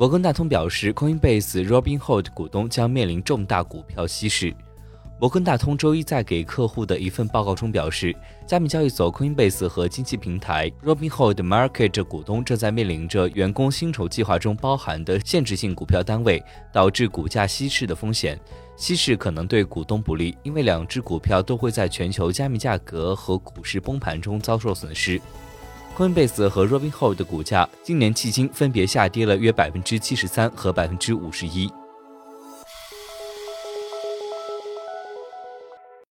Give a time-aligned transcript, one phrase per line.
[0.00, 4.50] 摩根大通表示，Coinbase Robinhood 股东将面临重大股票稀释。
[5.20, 8.16] 摩根大通周一在给客户的一份报告中表示，
[8.46, 18.40] 加密交易所 Coinbase 和经济平台 Robinhood Market 股东正在面临着员工薪酬计划中包含的限制性股票单位导致股价稀释的风险。
[18.78, 25.20] 稀释可能对股东不利，因为两只股票都会在全球加密价格和股市崩盘中遭受损失。
[26.00, 31.70] Coinbase 和 Robinhood 的股价今年迄今分别下跌了约百分之七十三和百分之五十一。